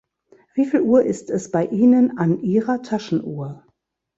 Wieviel 0.55 0.81
Uhr 0.81 1.03
ist 1.03 1.29
es 1.29 1.51
bei 1.51 1.63
Ihnen 1.67 2.17
an 2.17 2.39
Ihrer 2.39 2.81
Taschenuhr? 2.81 3.63